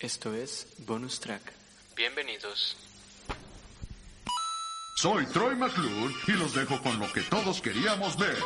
[0.00, 1.42] Esto es Bonus Track.
[1.96, 2.76] Bienvenidos.
[4.94, 8.36] Soy Troy McClure y los dejo con lo que todos queríamos ver.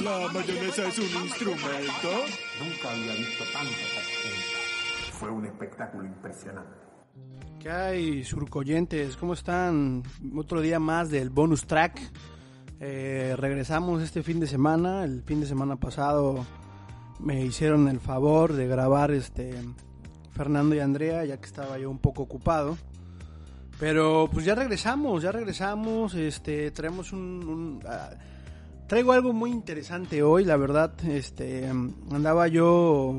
[0.00, 2.10] La mayonesa es un instrumento.
[2.58, 5.12] Nunca había visto tanta gente.
[5.12, 6.82] Fue un espectáculo impresionante.
[7.60, 9.18] ¿Qué hay, surcoyentes?
[9.18, 10.02] ¿Cómo están?
[10.34, 12.00] Otro día más del bonus track.
[12.84, 15.04] Eh, regresamos este fin de semana.
[15.04, 16.44] El fin de semana pasado
[17.20, 19.54] me hicieron el favor de grabar este
[20.32, 22.76] Fernando y Andrea, ya que estaba yo un poco ocupado.
[23.78, 26.16] Pero pues ya regresamos, ya regresamos.
[26.16, 28.10] Este, traemos un, ah,
[28.88, 30.92] traigo algo muy interesante hoy, la verdad.
[31.04, 33.16] Este, andaba yo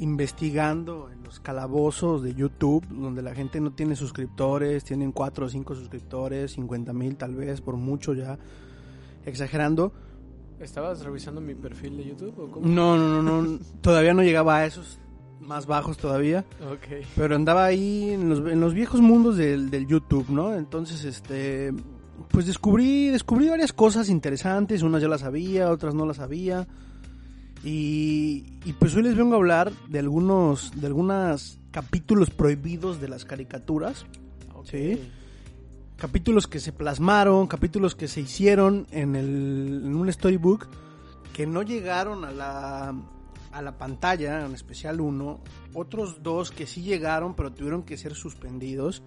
[0.00, 5.48] investigando en los calabozos de YouTube, donde la gente no tiene suscriptores, tienen 4 o
[5.48, 8.38] 5 suscriptores, 50 mil tal vez, por mucho ya,
[9.26, 9.92] exagerando.
[10.60, 12.66] ¿Estabas revisando mi perfil de YouTube o cómo?
[12.66, 14.98] No, no, no, no, todavía no llegaba a esos
[15.40, 17.04] más bajos todavía, Ok.
[17.14, 20.54] pero andaba ahí en los, en los viejos mundos del, del YouTube, ¿no?
[20.54, 21.74] Entonces, este,
[22.30, 26.66] pues descubrí, descubrí varias cosas interesantes, unas ya las sabía, otras no las sabía.
[27.64, 33.08] Y, y pues hoy les vengo a hablar de algunos, de algunos capítulos prohibidos de
[33.08, 34.06] las caricaturas.
[34.64, 35.00] Sí.
[35.96, 40.68] Capítulos que se plasmaron, capítulos que se hicieron en, el, en un storybook
[41.32, 42.94] que no llegaron a la,
[43.52, 45.40] a la pantalla, en especial uno.
[45.72, 49.02] Otros dos que sí llegaron, pero tuvieron que ser suspendidos.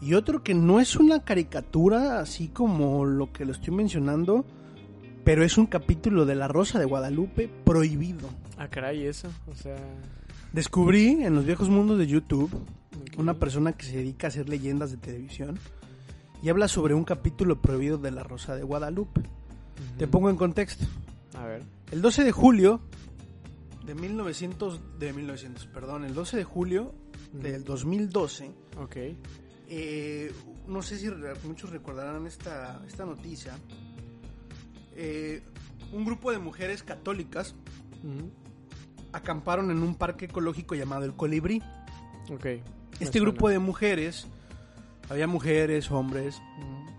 [0.00, 4.44] Y otro que no es una caricatura, así como lo que lo estoy mencionando,
[5.24, 8.28] pero es un capítulo de La Rosa de Guadalupe prohibido.
[8.58, 9.28] Ah, caray, eso.
[9.50, 9.76] O sea.
[10.52, 12.50] Descubrí en los viejos mundos de YouTube
[13.18, 15.58] una persona que se dedica a hacer leyendas de televisión
[16.46, 19.20] y habla sobre un capítulo prohibido de La Rosa de Guadalupe.
[19.98, 20.84] Te pongo en contexto.
[21.34, 21.64] A ver.
[21.90, 22.80] El 12 de julio
[23.84, 26.94] de 1900 de 1900, perdón, el 12 de julio
[27.32, 28.96] del 2012 Ok.
[29.68, 30.32] eh,
[30.68, 31.08] no sé si
[31.44, 33.58] muchos recordarán esta, esta noticia.
[34.94, 35.42] Eh,
[35.92, 37.56] un grupo de mujeres católicas
[39.12, 41.60] acamparon en un parque ecológico llamado El Colibrí.
[42.32, 42.44] Ok.
[42.44, 42.62] me
[43.00, 43.30] Este suena.
[43.32, 44.28] grupo de mujeres,
[45.08, 46.42] había mujeres, hombres,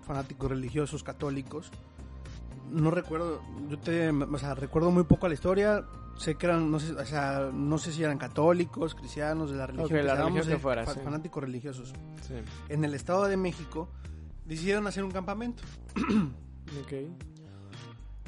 [0.06, 1.72] fanáticos religiosos, católicos.
[2.72, 5.86] No recuerdo, yo te, o sea, recuerdo muy poco la historia.
[6.18, 9.68] Sé que eran, no sé, o sea, no sé si eran católicos, cristianos, de la
[9.68, 9.86] religión.
[9.86, 11.00] Ok, que la religión que fuera, sí.
[11.04, 11.94] Fanáticos religiosos.
[12.28, 12.34] Sí.
[12.70, 13.90] En el Estado de México
[14.46, 15.64] decidieron hacer un campamento.
[16.84, 16.94] Ok.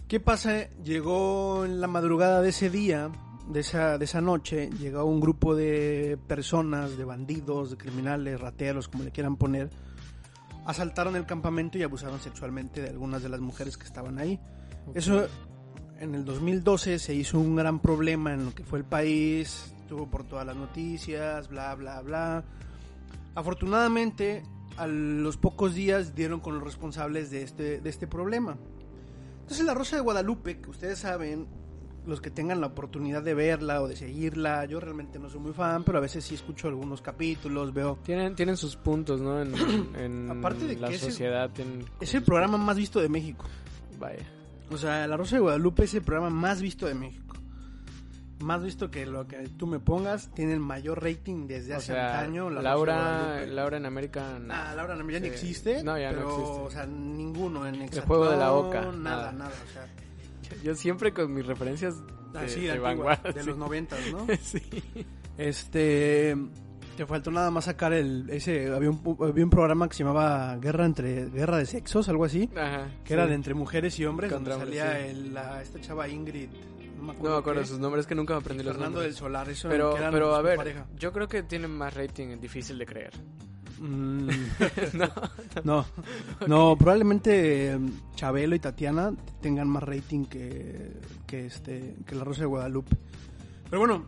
[0.08, 0.70] ¿Qué pasa?
[0.84, 3.12] Llegó en la madrugada de ese día,
[3.50, 8.88] de esa, de esa noche, llegó un grupo de personas, de bandidos, de criminales, rateros,
[8.88, 9.70] como le quieran poner,
[10.66, 14.40] asaltaron el campamento y abusaron sexualmente de algunas de las mujeres que estaban ahí.
[14.88, 14.96] ok.
[14.96, 15.28] Eso
[16.00, 20.08] en el 2012 se hizo un gran problema en lo que fue el país, estuvo
[20.08, 22.44] por todas las noticias, bla, bla, bla.
[23.34, 24.44] Afortunadamente,
[24.78, 28.58] a los pocos días dieron con los responsables de este, de este problema.
[29.42, 31.48] Entonces la Rosa de Guadalupe, que ustedes saben,
[32.10, 35.54] los que tengan la oportunidad de verla o de seguirla, yo realmente no soy muy
[35.54, 38.00] fan, pero a veces sí escucho algunos capítulos, veo...
[38.04, 39.42] Tienen, tienen sus puntos, ¿no?
[39.42, 39.54] En,
[39.96, 41.50] en Aparte de la que es el- sociedad.
[42.02, 43.46] Es el programa más visto de México.
[44.00, 44.26] Vaya.
[44.72, 47.36] O sea, La Rosa de Guadalupe es el programa más visto de México.
[48.42, 51.88] Más visto que lo que tú me pongas, tiene el mayor rating desde O hace
[51.88, 52.50] sea, antaño.
[52.50, 53.46] La Laura.
[53.46, 54.40] Laura en América.
[54.40, 54.54] no.
[54.54, 55.34] Ah, Laura no, ya ni Sí.
[55.34, 55.84] existe.
[55.84, 56.60] No, ya no existe.
[56.62, 59.32] O sea, ninguno en Exatlón, juego de la Oca, Nada, nada.
[59.34, 59.52] nada.
[59.52, 59.88] o sea,
[60.64, 61.96] Yo siempre con mis referencias
[62.34, 63.32] de, así, de de, antigua, vanguardia.
[63.32, 63.48] de sí.
[63.48, 64.28] los noventas, ¿no?
[64.42, 64.62] sí.
[65.38, 66.36] Este.
[66.98, 68.30] Te faltó nada más sacar el.
[68.30, 72.26] ese Había un, había un programa que se llamaba Guerra entre Guerra de Sexos, algo
[72.26, 72.50] así.
[72.56, 72.90] Ajá.
[73.06, 73.30] Que era sí.
[73.30, 75.18] de entre mujeres y hombres, Contra donde hombres, salía sí.
[75.28, 76.50] el- la, esta chava Ingrid.
[76.98, 79.18] No me No acuerdo, qué, sus nombres, que nunca me aprendí los Fernando del nombres.
[79.18, 80.86] Solar, eso Pero, pero a ver, pareja.
[80.98, 83.12] yo creo que tiene más rating, difícil de creer.
[83.80, 84.28] Mm,
[84.94, 85.10] no,
[85.64, 85.86] no,
[86.48, 87.80] no, probablemente eh,
[88.16, 90.92] Chabelo y Tatiana tengan más rating que,
[91.26, 92.98] que, este, que La Rosa de Guadalupe.
[93.70, 94.06] Pero bueno,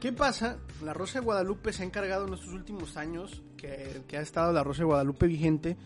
[0.00, 0.58] ¿qué pasa?
[0.84, 4.52] La Rosa de Guadalupe se ha encargado en estos últimos años, que, que ha estado
[4.52, 5.76] La Rosa de Guadalupe vigente,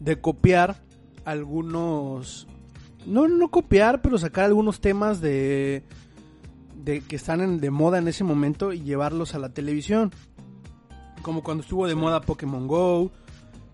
[0.00, 0.82] de copiar
[1.24, 2.46] algunos...
[3.06, 5.82] No, no copiar, pero sacar algunos temas de,
[6.82, 10.10] de que están en- de moda en ese momento y llevarlos a la televisión.
[11.22, 13.10] Como cuando estuvo de moda Pokémon Go,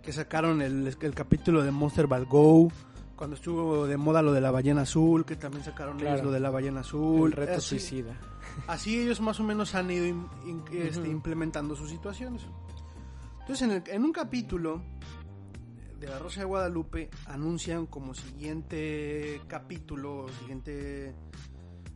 [0.02, 2.70] que sacaron el, el capítulo de Monster Ball Go.
[3.16, 6.40] Cuando estuvo de moda lo de la ballena azul, que también sacaron ellos lo de
[6.40, 7.26] la ballena azul.
[7.30, 8.18] el reto así, suicida.
[8.66, 10.26] así ellos más o menos han ido in-
[10.72, 12.42] este, implementando sus situaciones.
[13.40, 14.82] Entonces, en, el- en un capítulo
[16.00, 21.14] de La Rosa de Guadalupe anuncian como siguiente capítulo, siguiente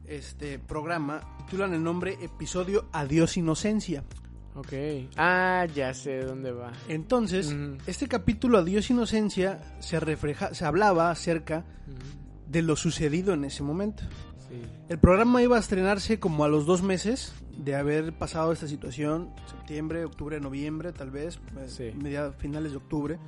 [0.05, 4.05] este programa, titulan el nombre Episodio Adiós Inocencia.
[4.55, 4.73] Ok.
[5.17, 6.73] Ah, ya sé dónde va.
[6.89, 7.55] Entonces,
[7.87, 11.65] este capítulo Adiós Inocencia se refleja, se hablaba acerca
[12.49, 14.03] de lo sucedido en ese momento.
[14.49, 14.61] Sí.
[14.89, 19.31] El programa iba a estrenarse como a los dos meses de haber pasado esta situación,
[19.49, 21.99] septiembre, octubre, noviembre, tal vez, eh, Sí.
[22.03, 23.19] media- finales de octubre.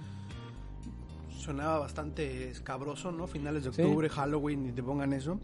[1.38, 3.26] Sonaba bastante escabroso, ¿no?
[3.26, 3.82] Finales de Sí.
[3.82, 5.38] octubre, Halloween, y te pongan eso.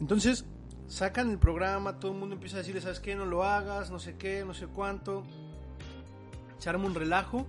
[0.00, 0.44] Entonces,
[0.88, 3.14] sacan el programa, todo el mundo empieza a decirle, ¿sabes qué?
[3.14, 5.24] No lo hagas, no sé qué, no sé cuánto.
[6.58, 7.46] Se arma un relajo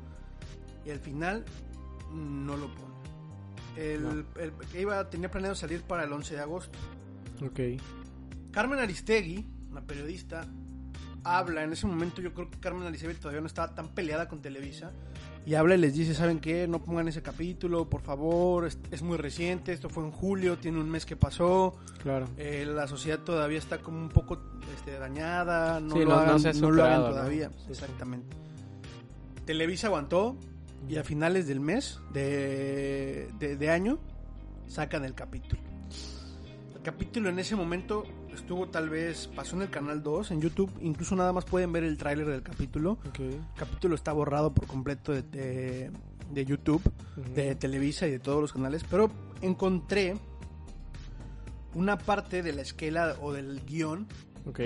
[0.85, 1.45] y al final
[2.11, 2.93] no lo pone.
[3.75, 6.77] El, el que iba, tenía planeado salir para el 11 de agosto.
[7.45, 7.59] Ok.
[8.51, 10.45] Carmen Aristegui, una periodista,
[11.23, 12.21] habla en ese momento.
[12.21, 14.91] Yo creo que Carmen Aristegui todavía no estaba tan peleada con Televisa.
[15.45, 16.67] Y habla y les dice: ¿Saben qué?
[16.67, 18.65] No pongan ese capítulo, por favor.
[18.65, 19.73] Es, es muy reciente.
[19.73, 21.75] Esto fue en julio, tiene un mes que pasó.
[22.01, 22.27] Claro.
[22.37, 24.39] eh, la sociedad todavía está como un poco
[24.75, 25.79] este, dañada.
[25.81, 27.49] No, Sí, lo, no- no hagan, se ha no lo hagan todavía.
[27.49, 27.71] Sí, sí.
[27.71, 28.35] Exactamente.
[29.45, 30.37] Televisa aguantó.
[30.89, 33.99] Y a finales del mes de, de, de año
[34.67, 35.61] sacan el capítulo.
[36.75, 38.03] El capítulo en ese momento
[38.33, 41.83] estuvo tal vez, pasó en el canal 2 en YouTube, incluso nada más pueden ver
[41.83, 42.97] el tráiler del capítulo.
[43.23, 45.91] El capítulo está borrado por completo de, de-
[46.31, 46.81] de YouTube,
[47.35, 50.15] de Televisa y de todos los canales, pero encontré
[51.75, 54.07] una parte de la esquela o del guion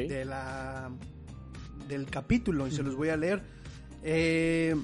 [0.08, 0.90] de la
[1.88, 3.42] del capítulo y se los voy a leer.
[4.04, 4.76] Eh,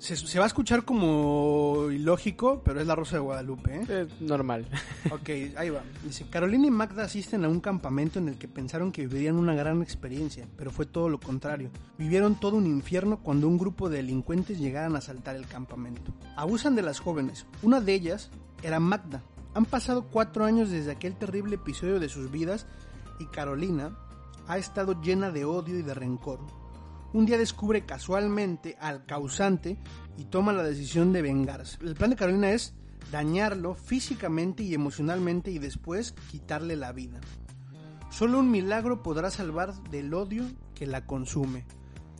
[0.00, 3.76] se, se va a escuchar como ilógico, pero es la Rosa de Guadalupe.
[3.76, 3.86] ¿eh?
[3.88, 4.66] Eh, normal.
[5.10, 5.82] Ok, ahí va.
[6.02, 9.54] Dice, Carolina y Magda asisten a un campamento en el que pensaron que vivirían una
[9.54, 11.70] gran experiencia, pero fue todo lo contrario.
[11.98, 16.14] Vivieron todo un infierno cuando un grupo de delincuentes llegaron a asaltar el campamento.
[16.34, 17.46] Abusan de las jóvenes.
[17.62, 18.30] Una de ellas
[18.62, 19.22] era Magda.
[19.52, 22.66] Han pasado cuatro años desde aquel terrible episodio de sus vidas
[23.18, 23.98] y Carolina
[24.48, 26.40] ha estado llena de odio y de rencor.
[27.12, 29.76] Un día descubre casualmente al causante
[30.16, 31.78] y toma la decisión de vengarse.
[31.82, 32.74] El plan de Carolina es
[33.10, 37.20] dañarlo físicamente y emocionalmente y después quitarle la vida.
[38.10, 41.64] Solo un milagro podrá salvar del odio que la consume.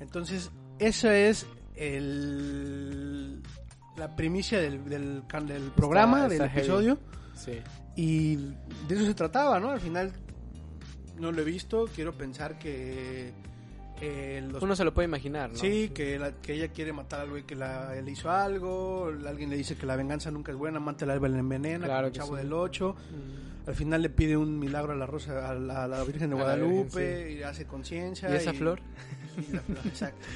[0.00, 3.42] Entonces, esa es el,
[3.96, 6.98] la primicia del, del, del programa, está del episodio.
[7.34, 7.52] Sí.
[7.96, 9.70] Y de eso se trataba, ¿no?
[9.70, 10.12] Al final
[11.18, 13.32] no lo he visto, quiero pensar que
[14.00, 15.56] eh, los Uno se lo puede imaginar, ¿no?
[15.56, 19.50] Sí, que, la- que ella quiere matar al güey que la, le hizo algo, alguien
[19.50, 22.42] le dice que la venganza nunca es buena, mata la envenena, Claro el chavo sí.
[22.42, 22.94] del 8.
[22.94, 23.68] Mm.
[23.68, 26.36] Al final le pide un milagro a la Rosa, a la, a la Virgen de
[26.36, 28.30] Guadalupe, Virgen, y hace conciencia.
[28.30, 28.80] ¿Y esa flor?
[29.48, 30.26] y la flor, exacto.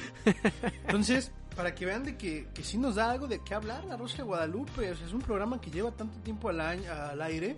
[0.85, 3.97] Entonces, para que vean de que, que sí nos da algo de qué hablar la
[3.97, 7.21] Rosa de Guadalupe, o sea, es un programa que lleva tanto tiempo al, año, al
[7.21, 7.55] aire,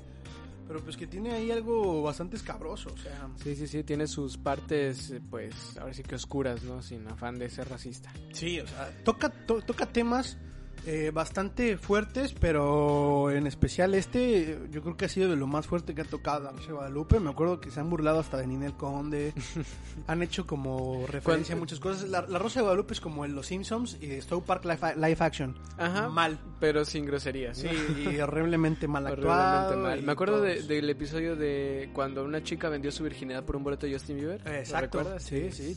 [0.68, 3.30] pero pues que tiene ahí algo bastante escabroso, o sea...
[3.42, 6.82] Sí, sí, sí, tiene sus partes, eh, pues, ahora sí que oscuras, ¿no?
[6.82, 8.12] Sin afán de ser racista.
[8.34, 10.38] Sí, o sea, toca, to- toca temas
[10.86, 15.68] eh, bastante fuertes, pero en especial este, yo creo que ha sido de lo más
[15.68, 17.20] fuerte que ha tocado la Rosa de Guadalupe.
[17.20, 19.34] Me acuerdo que se han burlado hasta de Ninel Conde,
[20.08, 22.10] han hecho como referencia a muchas cosas.
[22.10, 25.18] La, la Rosa de Guadalupe es como en Los Simpsons y Stowe Park Live, Live
[25.20, 25.56] Action.
[25.78, 26.08] Ajá.
[26.10, 26.40] Mal.
[26.60, 27.58] Pero sin groserías.
[27.58, 27.68] Sí,
[28.12, 29.78] y horriblemente mal Horriblemente actuado.
[29.84, 30.00] mal.
[30.00, 33.64] y Me acuerdo de- del episodio de cuando una chica vendió su virginidad por un
[33.64, 34.42] boleto de Justin Bieber.
[34.46, 35.76] ¿Lo Exacto, sí, sí.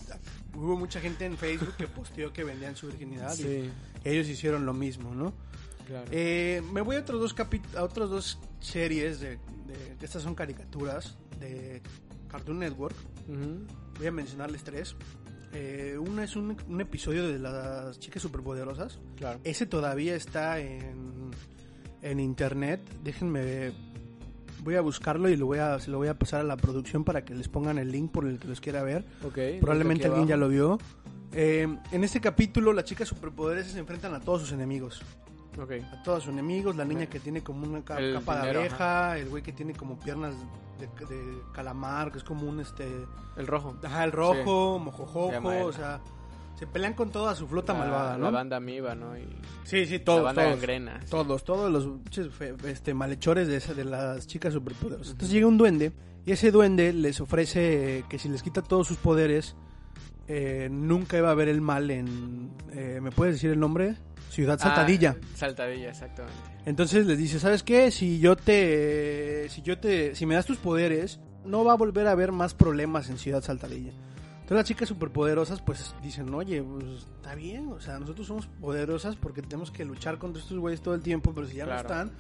[0.54, 3.71] Hubo mucha gente en Facebook que posteó que vendían su virginidad Sí,
[4.04, 5.33] y ellos hicieron lo mismo, ¿no?
[5.87, 6.07] claro.
[6.11, 9.30] Eh, me voy a otros dos capi- a otras dos series de,
[9.66, 11.83] de- que estas son caricaturas de
[12.28, 12.95] Cartoon Network.
[13.99, 14.97] Voy a mencionarles tres.
[15.52, 19.00] Eh, una es un, un episodio de las chicas superpoderosas.
[19.16, 19.40] Claro.
[19.45, 21.30] Ese todavía está en,
[22.02, 22.80] en internet.
[23.02, 23.73] Déjenme
[24.62, 27.04] voy a buscarlo y lo voy a se lo voy a pasar a la producción
[27.04, 29.04] para que les pongan el link por el que los quiera ver.
[29.24, 29.38] Ok.
[29.60, 30.78] Probablemente alguien ya lo vio.
[31.32, 35.00] Eh, en este capítulo las chicas superpoderes se enfrentan a todos sus enemigos
[35.60, 35.72] Ok.
[35.92, 39.42] a todos sus enemigos, la niña que tiene como una capa de abeja, el güey
[39.42, 40.34] que tiene como piernas
[40.78, 42.86] de, de calamar, que es como un este,
[43.36, 43.76] El rojo.
[43.84, 44.80] ajá, el rojo,
[45.32, 45.62] él.
[45.64, 46.00] o sea,
[46.60, 48.24] se pelean con toda su flota La- malvada, ¿no?
[48.26, 49.16] La banda amiba, ¿no?
[49.18, 49.22] Y
[49.64, 51.00] sí, sí, la todos, banda todos, gangrena.
[51.02, 51.10] sí.
[51.10, 51.88] todos, todos los
[52.66, 55.12] este, malhechores de, esa- de las chicas superpoderosas.
[55.12, 55.90] Entonces llega un duende
[56.26, 59.56] y ese duende les ofrece que si les quita todos sus poderes,
[60.28, 63.96] eh, nunca iba a haber el mal en, eh, ¿me puedes decir el nombre?
[64.28, 65.16] Ciudad Saltadilla.
[65.20, 66.38] Ah, Saltadilla, exactamente.
[66.66, 67.90] Entonces les dice, ¿sabes qué?
[67.90, 72.06] Si yo te si yo te si me das tus poderes, no va a volver
[72.06, 73.90] a haber más problemas en Ciudad Saltadilla.
[74.50, 79.14] Entonces las chicas superpoderosas pues dicen, oye, pues está bien, o sea, nosotros somos poderosas
[79.14, 81.88] porque tenemos que luchar contra estos güeyes todo el tiempo, pero si ya Claro.
[81.88, 82.11] no están,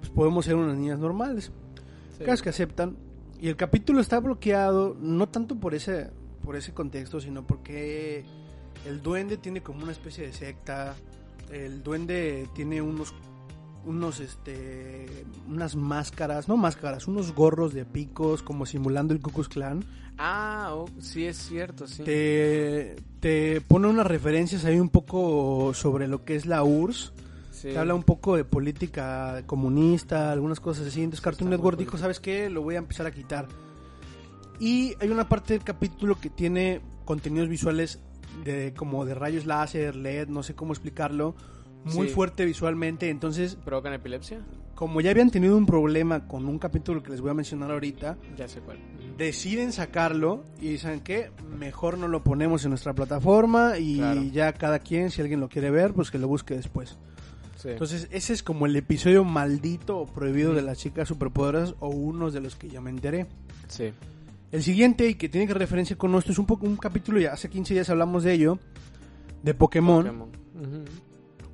[0.00, 1.50] pues podemos ser unas niñas normales.
[2.18, 2.24] Sí.
[2.24, 2.98] Casos que aceptan.
[3.40, 6.10] Y el capítulo está bloqueado, no tanto por ese,
[6.44, 8.26] por ese contexto, sino porque
[8.84, 10.94] el duende tiene como una especie de secta.
[11.50, 13.14] El duende tiene unos
[13.84, 19.48] unos este unas máscaras, no máscaras, unos gorros de picos como simulando el Ku Klux
[19.48, 19.84] Klan.
[20.18, 22.02] Ah, oh, sí es cierto, sí.
[22.04, 27.12] Te, te pone unas referencias ahí un poco sobre lo que es la URSS.
[27.50, 27.68] Sí.
[27.68, 31.02] Te habla un poco de política comunista, algunas cosas así.
[31.02, 32.50] Entonces Cartoon Está Network dijo, ¿sabes qué?
[32.50, 33.46] Lo voy a empezar a quitar.
[34.58, 38.00] Y hay una parte del capítulo que tiene contenidos visuales
[38.44, 41.34] de como de rayos láser, LED, no sé cómo explicarlo.
[41.84, 42.14] Muy Sí.
[42.14, 43.10] fuerte visualmente.
[43.10, 44.40] Entonces, ¿Provocan epilepsia?
[44.74, 48.16] como ya habían tenido un problema con un capítulo que les voy a mencionar ahorita,
[48.36, 48.78] Ya sé cuál.
[49.18, 54.22] deciden sacarlo y dicen que mejor no lo ponemos en nuestra plataforma y Claro.
[54.32, 56.98] ya cada quien, si alguien lo quiere ver, pues que lo busque después.
[57.56, 57.68] Sí.
[57.68, 62.30] Entonces, ese es como el episodio maldito o prohibido de las chicas superpoderosas o uno
[62.32, 63.26] de los que ya me enteré.
[63.68, 63.92] sí.
[64.50, 67.32] El siguiente, y que tiene que referencia con esto, es un, poco, un capítulo, ya
[67.32, 68.58] hace 15 días hablamos de ello,
[69.42, 70.28] de Pokémon, Pokémon.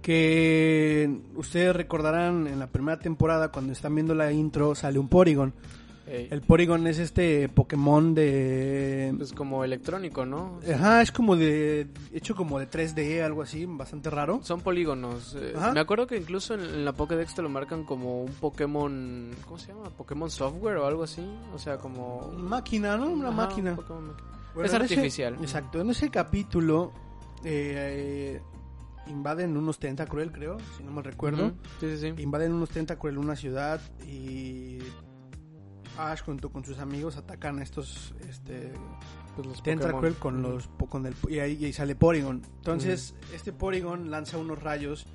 [0.09, 5.53] Que ustedes recordarán en la primera temporada, cuando están viendo la intro, sale un Porygon.
[6.07, 9.12] Ey, El Porygon es este Pokémon de...
[9.19, 10.61] Pues como electrónico, ¿no?
[10.75, 11.88] Ajá, es como de...
[12.15, 14.41] hecho como de 3D, algo así, bastante raro.
[14.43, 15.37] Son polígonos.
[15.38, 15.73] eh, Ajá.
[15.75, 19.29] me acuerdo que incluso en, la Pokédex te lo marcan como un Pokémon.
[19.45, 19.91] ¿Cómo se llama?
[19.91, 21.21] Pokémon Software o algo así.
[21.55, 22.33] O sea, como.
[22.38, 23.11] Máquina, ¿no?
[23.11, 23.73] Una Ajá, máquina.
[23.73, 24.12] un.
[24.55, 25.35] Bueno, es en ese- artificial.
[25.43, 26.91] exacto, en ese capítulo
[27.45, 28.41] eh,
[29.09, 31.47] invaden unos Tentacruel, creo, si no mal recuerdo.
[31.47, 32.23] Ujú, Sí, sí, sí.
[32.23, 34.79] Invade unos Tentacruel una ciudad y
[35.99, 38.73] Ash junto con sus amigos atacan a estos este,
[39.35, 42.43] Pues los Tentacruel con los po- con el y ahí, y sale Porygon.
[42.59, 45.07] Entonces, este Porygon lanza unos rayos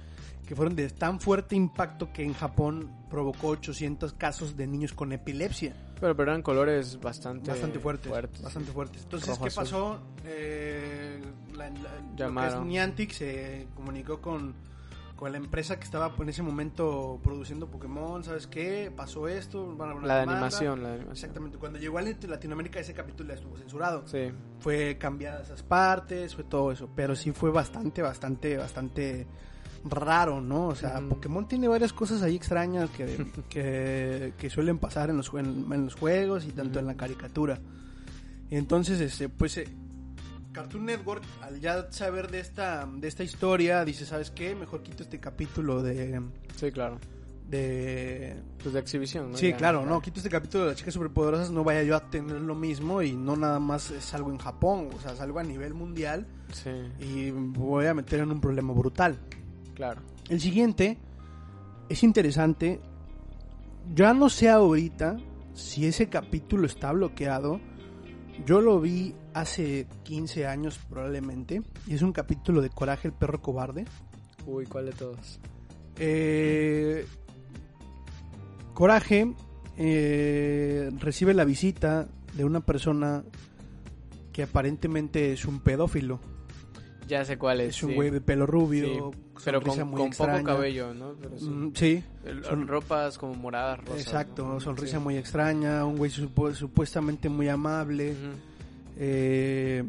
[0.46, 5.14] que fueron de tan fuerte impacto que en Japón provocó 800 casos de niños con
[5.14, 5.74] epilepsia.
[6.02, 9.04] Pero, pero eran colores bastante, bastante fuertes, fuertes, bastante fuertes.
[9.04, 9.64] Entonces, Rojo, ¿qué azul.
[9.64, 10.02] pasó?
[10.26, 11.03] Eh,
[11.54, 12.68] la, la- lo que es Llamaron.
[12.68, 14.54] Niantic se comunicó con,
[15.16, 18.92] con la empresa que estaba en ese momento produciendo Pokémon, ¿sabes qué?
[18.96, 21.12] Pasó esto, van a La de animación, la de animación.
[21.14, 24.08] Exactamente, cuando llegó a Lat- Latinoamérica ese capítulo ya estuvo censurado.
[24.08, 24.32] Sí.
[24.60, 29.28] Fue cambiadas esas partes, fue todo eso, pero sí fue bastante, bastante, bastante
[29.86, 30.68] raro, ¿no?
[30.68, 31.02] O sea.
[31.02, 35.86] Pokémon tiene varias cosas ahí extrañas que, que, que suelen pasar en los, en, en
[35.86, 37.60] los juegos y tanto en la caricatura.
[38.50, 39.68] Entonces, este, pues, eh,
[40.54, 44.56] Cartoon Network, al ya saber de esta, de esta historia, dice, ¿sabes qué?
[44.56, 46.22] Mejor quito este capítulo de...
[46.56, 47.00] Sí, claro.
[47.50, 49.38] de Pues de exhibición, ¿no?
[49.38, 49.58] Sí, Ya.
[49.58, 52.56] claro, no, quito este capítulo de las chicas superpoderosas, no vaya yo a tener lo
[52.56, 55.74] mismo y no nada más es algo en Japón, o sea, es algo a nivel
[55.74, 56.70] mundial Sí,
[57.00, 59.18] y voy a meter en un problema brutal.
[59.76, 60.02] claro.
[60.30, 60.98] El siguiente
[61.90, 62.80] es interesante,
[63.94, 65.18] ya no sé ahorita
[65.54, 67.60] si ese capítulo está bloqueado,
[68.46, 73.42] yo lo vi hace 15 años probablemente, y es un capítulo de Coraje el perro
[73.42, 73.86] cobarde.
[74.46, 75.40] Uy, ¿cuál de todos?
[75.98, 77.06] Eh,
[78.74, 79.34] Coraje
[79.78, 83.24] eh, recibe la visita de una persona
[84.32, 86.20] que aparentemente es un pedófilo.
[87.08, 87.70] Ya sé cuál es.
[87.76, 87.96] Es un sí.
[87.96, 91.14] güey de pelo rubio, Sí, pero con, muy poco cabello, ¿no?
[91.22, 91.50] Pero sí.
[91.50, 94.02] Mm, sí, El- son- ropas como moradas, rosas.
[94.02, 94.60] exacto, ¿no?
[94.60, 98.16] sonrisa muy extraña, un güey supuestamente muy amable.
[98.98, 99.84] Eh,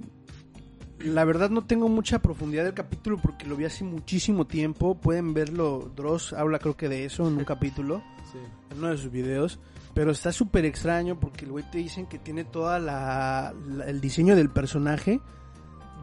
[1.00, 4.94] la verdad no tengo mucha profundidad del capítulo porque lo vi hace muchísimo tiempo.
[4.94, 8.02] Pueden verlo, Dross habla creo que de eso en un capítulo.
[8.32, 8.38] Sí.
[8.72, 9.60] en uno de sus videos.
[9.92, 14.00] Pero está súper extraño porque el güey te dicen que tiene toda la, la- el
[14.00, 15.20] diseño del personaje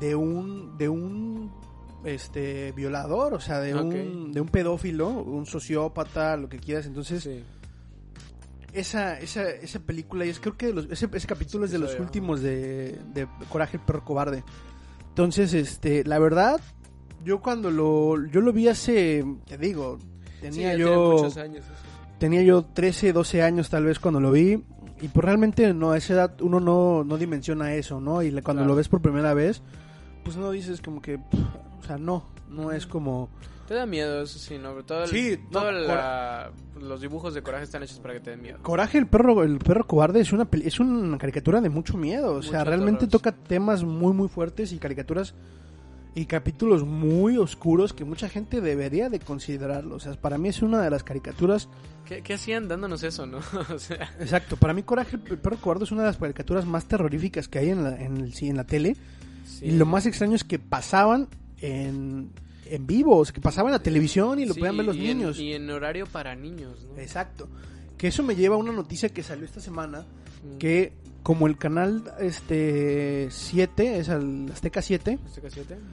[0.02, 1.52] de un de un
[2.04, 6.86] este violador, o sea, de un de un pedófilo, un sociópata, lo que quieras.
[6.88, 7.44] Entonces, Sí.
[8.74, 12.00] esa esa esa película y es creo que los- ese, ese capítulo es de los
[12.00, 14.44] últimos de, de Coraje el perro cobarde.
[15.10, 16.60] Entonces, este, la verdad
[17.24, 20.00] yo cuando lo yo lo vi hace, te digo,
[20.42, 21.64] tenía Sí, yo muchos años
[22.18, 24.64] tenía yo 13, 12 años tal vez cuando lo vi.
[25.04, 28.22] Y pues realmente no, a esa edad uno no, no dimensiona eso, ¿no?
[28.22, 28.68] Y cuando Claro.
[28.68, 29.64] lo ves por primera vez,
[30.24, 31.40] pues no dices como que, pff,
[31.80, 33.30] o sea, no, no es como...
[33.68, 34.72] Te da miedo, eso sí, ¿no?
[34.72, 36.52] Pero todo el- Sí, no, todo la-
[36.82, 38.60] los dibujos de coraje están hechos para que te den miedo.
[38.62, 42.42] Coraje, el perro, el perro cobarde es una, es una caricatura de mucho miedo, o
[42.42, 45.34] sea, realmente terror, toca temas muy, muy fuertes y caricaturas
[46.14, 49.96] y capítulos muy oscuros que mucha gente debería de considerarlo.
[49.96, 51.70] O sea, para mí es una de las caricaturas...
[52.06, 53.38] ¿Qué, qué hacían dándonos eso, no?
[53.74, 56.86] o sea, Exacto, para mí Coraje el perro cobarde es una de las caricaturas más
[56.86, 58.98] terroríficas que hay en la, en el, sí, en la tele.
[59.46, 59.66] Sí.
[59.66, 61.28] Y lo más extraño es que pasaban
[61.60, 62.30] en,
[62.66, 64.96] en vivo, o sea, que pasaban en la televisión y lo Sí, podían ver los
[64.96, 65.40] y en- niños.
[65.40, 67.00] y en horario para niños, ¿no?
[67.02, 67.48] Exacto.
[67.98, 70.06] Que eso me lleva a una noticia que salió esta semana,
[70.44, 70.58] Mm.
[70.58, 70.94] que
[71.24, 75.76] como el canal este 7, es el Azteca 7, ¿Este casete?
[75.76, 75.84] Ujú.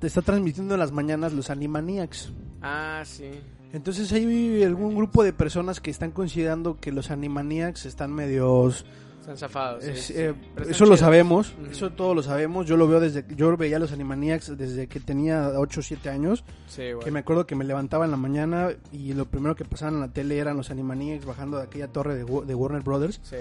[0.00, 2.32] te está transmitiendo en las mañanas los Animaniacs.
[2.62, 3.28] Ah, sí.
[3.74, 8.84] Entonces hay algún grupo de personas que están considerando que los Animaniacs están medios...
[9.20, 9.84] Están zafados.
[9.84, 10.12] sí, es- sí.
[10.16, 11.70] eh, están eso lo sabemos, Ujú.
[11.70, 12.66] eso todos lo sabemos.
[12.66, 13.24] Yo lo veo desde...
[13.36, 16.42] Yo veía los Animaniacs desde que tenía 8 o 7 años.
[16.68, 17.04] Sí, güey.
[17.04, 20.00] Que me acuerdo que me levantaba en la mañana y lo primero que pasaban en
[20.00, 23.20] la tele eran los Animaniacs bajando de aquella torre de, de Warner Brothers.
[23.22, 23.36] Sí.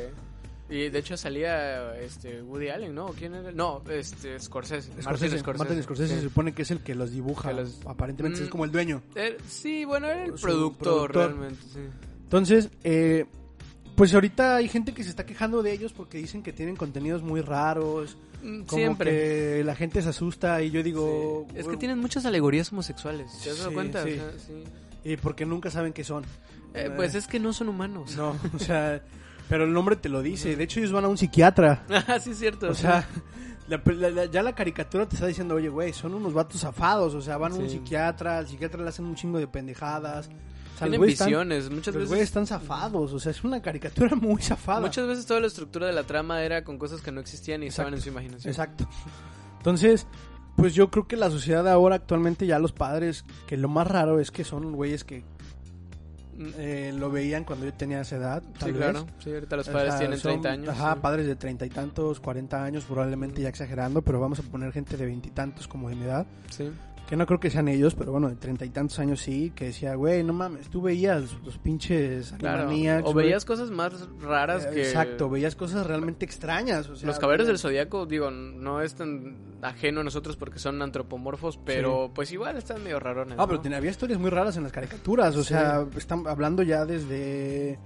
[0.71, 3.07] Y de hecho salía este Woody Allen, ¿no?
[3.07, 3.51] ¿Quién era?
[3.51, 4.89] No, este Scorsese.
[4.89, 5.57] Martin Scorsese, Scorsese.
[5.65, 6.27] Martin Scorsese se Sí.
[6.27, 7.49] supone que es el que los dibuja.
[7.49, 8.43] Que los- Aparentemente Mm.
[8.43, 9.01] es como el dueño.
[9.15, 10.77] Eh, sí, bueno, era el productor,
[11.11, 11.15] productor.
[11.29, 11.79] realmente, sí.
[12.21, 13.25] Entonces, eh,
[13.99, 17.21] pues ahorita hay gente que se está quejando de ellos porque dicen que tienen contenidos
[17.21, 18.15] muy raros.
[18.41, 19.11] Mm, Como Siempre.
[19.11, 21.45] que la gente se asusta y yo digo...
[21.49, 21.51] Sí.
[21.51, 23.31] Es que "Bueno, tienen muchas alegorías homosexuales.
[23.43, 24.03] ¿Te has dado Sí, cuenta?
[24.05, 24.11] sí.
[24.13, 24.63] O sea, sí.
[25.03, 26.23] Y porque nunca saben qué son.
[26.73, 28.15] Eh, pues es que no son humanos.
[28.15, 29.01] No, o sea...
[29.49, 30.55] Pero el nombre te lo dice.
[30.55, 31.83] De hecho, ellos van a un psiquiatra.
[32.07, 32.69] Ah, sí, es cierto.
[32.69, 33.07] O sea,
[33.67, 37.15] la- la- la- ya la caricatura te está diciendo, oye, güey, son unos vatos zafados.
[37.15, 40.29] O sea, van a un psiquiatra, al psiquiatra le hacen un chingo de pendejadas.
[40.79, 41.69] Sea, tienen güeyes están- visiones.
[41.69, 42.07] muchas Los veces.
[42.09, 43.13] güeyes están zafados.
[43.13, 44.81] O sea, es una caricatura muy zafada.
[44.81, 47.67] Muchas veces toda la estructura de la trama era con cosas que no existían y
[47.67, 48.09] estaban Exacto.
[48.09, 48.51] en su imaginación.
[48.51, 48.89] Exacto.
[49.57, 50.07] Entonces,
[50.55, 54.19] pues yo creo que la sociedad ahora, actualmente, ya los padres, que lo más raro
[54.19, 55.23] es que son güeyes que
[56.57, 58.41] eh, lo veían cuando yo tenía esa edad.
[58.57, 58.75] Tal Sí, vez.
[58.77, 59.05] claro.
[59.21, 60.69] Sí, ahorita los O padres sea, tienen son- 30 años.
[60.69, 60.99] Ajá, sí.
[61.01, 64.95] padres de treinta y tantos, cuarenta años, probablemente ya exagerando, pero vamos a poner gente
[64.95, 66.25] de veintitantos como de mi edad.
[66.49, 66.71] Sí.
[67.09, 69.65] Que no creo que sean ellos, pero bueno, de treinta y tantos años sí, que
[69.65, 72.69] decía, güey, no mames, tú veías los pinches Claro.
[72.69, 73.25] O güey".
[73.25, 74.81] veías cosas más raras Eh, que.
[74.83, 76.87] Exacto, veías cosas realmente extrañas.
[76.87, 80.79] o sea, Los caballeros del zodiaco, digo, no es tan ajeno a nosotros porque son
[80.83, 83.39] antropomorfos, pero pues igual están medio rarones.
[83.39, 83.61] Ah, pero ¿no?
[83.63, 85.35] tenía- había historias muy raras en las caricaturas.
[85.35, 85.49] O Sí.
[85.49, 87.79] sea, están hablando ya desde.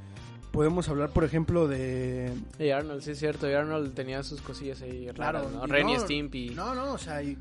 [0.52, 2.30] Podemos hablar, por ejemplo, de.
[2.60, 5.66] Y Arnold, sí es cierto, y Arnold tenía sus cosillas ahí raras, ¿no?
[5.66, 6.50] y Ren y no, Stimpy.
[6.50, 7.38] No, no, o sea, y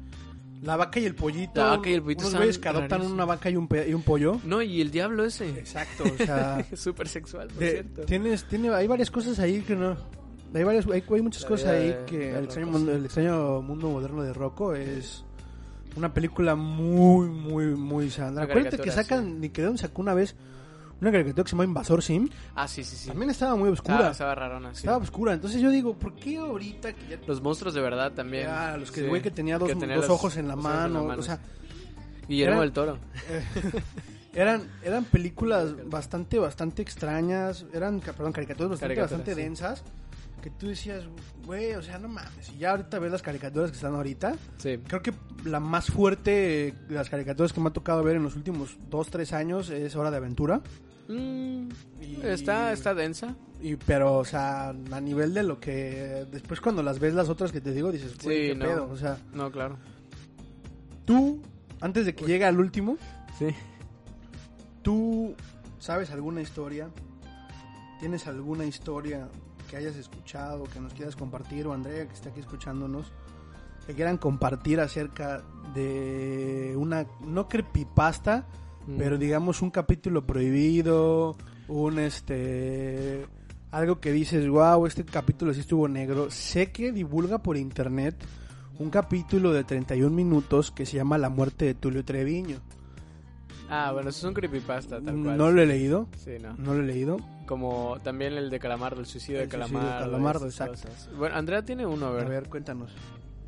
[0.63, 1.61] la vaca y el pollito.
[1.61, 4.03] La vaca y el pollito Unos güeyes que adoptan una vaca y un, y un
[4.03, 4.41] pollo.
[4.45, 5.51] No, y el diablo ese.
[5.51, 6.65] Exacto, o sea.
[6.77, 8.03] Súper sexual, por de- cierto.
[8.03, 9.97] tienes, tiene, hay varias cosas ahí que no.
[10.55, 12.93] Hay, varias, hay, hay muchas La cosas ahí de- que de el, extraño Rocco, mundo,
[12.93, 12.99] sí.
[12.99, 15.25] el extraño mundo moderno de Rocco es
[15.97, 18.33] una película muy, muy, muy sana.
[18.33, 20.37] Una Acuérdate que sacan, Nickelodeon sacó una vez
[21.03, 22.29] una caricatura que se llama Invasor Sim.
[22.55, 23.09] Ah, sí, sí, sí.
[23.09, 23.95] También estaba muy oscura.
[23.97, 24.79] Estaba, estaba rarona, sí.
[24.79, 25.33] Estaba oscura.
[25.35, 27.19] Entonces yo digo, ¿por qué ahorita que ya...
[27.27, 28.45] Los monstruos de verdad también.
[28.45, 29.05] Ya, los que Sí.
[29.05, 30.79] el güey que tenía dos, Que tenía dos los ojos en la ojos en la
[30.79, 31.39] mano, mano, o sea,
[32.29, 32.99] Guillermo Era- del Toro.
[34.35, 39.41] eran eran películas bastante bastante extrañas, eran perdón, caricaturas bastante Caricaturas, bastante sí.
[39.43, 39.83] densas
[40.43, 41.05] que tú decías,
[41.47, 44.77] güey, o sea, no mames, y ya ahorita ves las caricaturas que están ahorita, Sí.
[44.87, 48.37] creo que la más fuerte de las caricaturas que me ha tocado ver en los
[48.37, 50.61] últimos dos, tres años es Hora de Aventura.
[51.09, 51.69] Mm,
[52.01, 53.35] Y- está, está densa.
[53.61, 57.53] Y, pero, o sea, a nivel de lo que después cuando las ves las otras
[57.53, 58.65] que te digo, dices, güey, Sí, qué no.
[58.67, 59.79] pedo, o sea, No, claro.
[61.05, 61.41] tú,
[61.81, 62.97] antes de que llegue al último,
[63.39, 63.47] Sí.
[64.83, 65.35] ¿Tú
[65.79, 66.89] sabes alguna historia?
[68.01, 69.29] ¿Tienes alguna historia
[69.73, 71.67] que hayas escuchado, que nos quieras compartir?
[71.67, 73.11] O Andrea, que está aquí escuchándonos,
[73.87, 75.43] que quieran compartir acerca
[75.75, 78.47] de una, no creepypasta,
[78.87, 78.97] Mm.
[78.99, 81.37] pero digamos un capítulo prohibido,
[81.69, 83.25] un este...
[83.71, 86.31] Algo que dices, wow, este capítulo sí estuvo negro.
[86.31, 88.15] Sé que divulga por internet
[88.79, 92.57] un capítulo de 31 minutos que se llama La muerte de Tulio Treviño.
[93.71, 95.39] Ah, bueno, eso es un creepypasta, tal cual.
[95.39, 96.53] No lo he leído, Sí, no.
[96.59, 97.17] no lo he leído.
[97.53, 100.11] Como también el de Calamardo, el suicidio El de suicidio de Calamardo.
[100.11, 100.73] Calamardo, exacto.
[100.89, 101.11] cosas.
[101.15, 102.29] Bueno, Andrea tiene uno, a A ver.
[102.31, 102.91] ver, cuéntanos.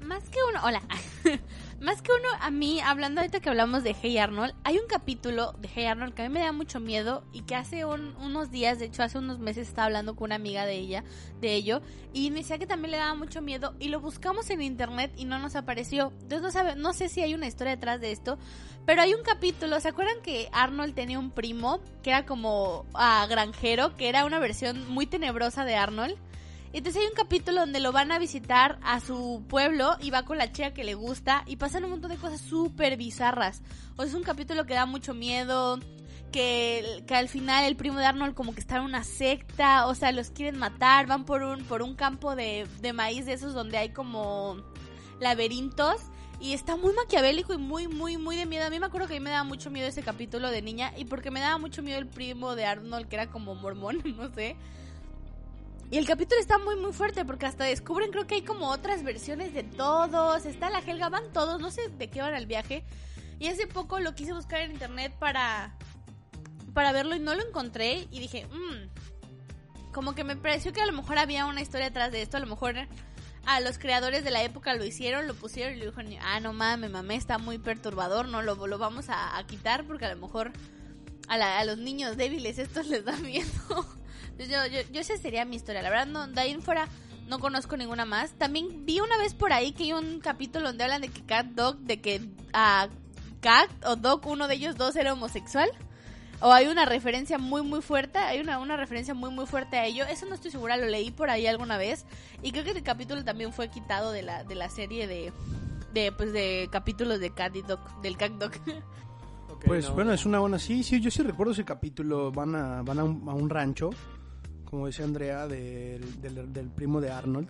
[0.05, 0.83] Más que uno, hola.
[1.81, 5.53] Más que uno, a mí, hablando ahorita que hablamos de Hey Arnold, hay un capítulo
[5.59, 8.51] de Hey Arnold que a mí me da mucho miedo y que hace un- unos
[8.51, 11.05] días, de hecho hace unos meses estaba hablando con una amiga de ella,
[11.41, 11.81] de ello,
[12.13, 15.25] y me decía que también le daba mucho miedo y lo buscamos en internet y
[15.25, 16.13] no nos apareció.
[16.23, 18.39] Entonces no, sabe, no sé si hay una historia detrás de esto,
[18.87, 23.27] pero hay un capítulo, ¿se acuerdan que Arnold tenía un primo que era como ah,
[23.29, 26.17] granjero, que era una versión muy tenebrosa de Arnold?
[26.75, 30.39] Entonces hay un capítulo donde lo van a visitar a su pueblo y va con
[30.39, 33.63] la chica que le gusta y pasan un montón de cosas súper bizarras.
[33.95, 35.79] O sea, es un capítulo que da mucho miedo,
[36.33, 39.95] que, que al final el primo de Arnold como que está en una secta, o
[39.95, 43.55] sea, los quieren matar, van por un, por un campo de, de maíz de esos
[43.55, 44.57] donde hay como
[45.21, 46.01] laberintos.
[46.41, 48.67] Y está muy maquiavélico y muy, muy, muy de miedo.
[48.67, 50.93] A mí me acuerdo que a mí me daba mucho miedo ese capítulo de niña.
[50.97, 54.29] Y porque me daba mucho miedo el primo de Arnold, que era como mormón, no
[54.35, 54.57] sé.
[55.91, 59.03] Y el capítulo está muy, muy fuerte porque hasta descubren, creo que hay como otras
[59.03, 60.45] versiones de todos.
[60.47, 62.85] Está la Helga, van todos, no sé de qué van al viaje.
[63.39, 65.77] Y hace poco lo quise buscar en internet para,
[66.73, 68.09] para verlo y no lo encontré.
[68.11, 72.11] Y dije, mmm, como que me pareció que a lo mejor había una historia atrás
[72.11, 72.37] de esto.
[72.37, 72.75] A lo mejor
[73.47, 76.53] a los creadores de la época lo hicieron, lo pusieron y le dijeron, ah, no
[76.53, 80.53] mames, mamé, está muy perturbador, no lo, lo vamos a, quitar porque a lo mejor
[81.29, 83.51] a, a los niños débiles esto les da miedo.
[84.39, 85.83] yo, yo, yo esa sería mi historia.
[85.83, 86.89] La verdad, no, de ahí en fuera
[87.29, 88.33] no conozco ninguna más.
[88.33, 91.47] También vi una vez por ahí que hay un capítulo donde hablan de que Cat
[91.47, 92.21] Dog, de que
[92.53, 92.89] a
[93.41, 95.69] Cat o Dog, uno de ellos dos era homosexual.
[96.41, 99.87] O hay una referencia muy muy fuerte, hay una, una referencia muy muy fuerte a
[99.87, 100.05] ello.
[100.05, 102.05] Eso no estoy segura, lo leí por ahí alguna vez.
[102.43, 105.33] Y creo que el capítulo también fue quitado de la, de la serie de,
[105.95, 108.53] de, pues, de capítulos de Cat y Dog, del Cat Dog.
[109.49, 109.95] Ok, Pues no.
[109.95, 110.59] bueno, es una buena.
[110.59, 112.33] Sí, sí, yo sí recuerdo ese capítulo.
[112.33, 113.91] Van a, van a, un, a un rancho,
[114.75, 117.49] como decía Andrea, del, del, del primo de Arnold.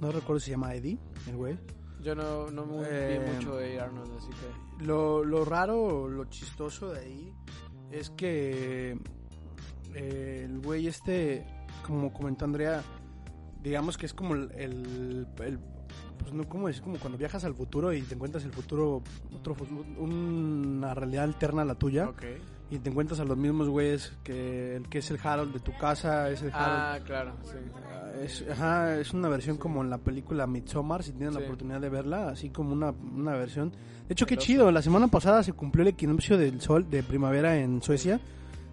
[0.00, 1.58] No recuerdo si se llama Eddie, el güey.
[2.00, 4.84] Yo no, no me Eh, vi mucho de Arnold, así que...
[4.86, 7.34] Lo, lo raro, lo chistoso de ahí
[7.90, 8.96] es que
[9.94, 11.44] eh, el güey este,
[11.86, 12.82] como comentó Andrea,
[13.62, 14.50] digamos que es como el...
[14.52, 15.58] el- el-
[16.18, 16.80] pues no, ¿cómo es?
[16.80, 19.02] Como cuando viajas al futuro y te encuentras el futuro,
[19.34, 19.56] otro,
[19.98, 22.08] una realidad alterna a la tuya.
[22.08, 22.22] Ok.
[22.72, 25.76] Y te encuentras a los mismos güeyes que el que es el Harold de tu
[25.76, 26.80] casa, es el Harold.
[26.80, 27.58] Ah, claro, sí.
[28.24, 31.90] Es, ajá, es una versión como en la película Midsommar, si tienen la oportunidad de
[31.90, 33.72] verla, así como una, una versión.
[34.08, 37.58] De hecho, qué chido, la semana pasada se cumplió el equinoccio del sol de primavera
[37.58, 38.18] en Suecia,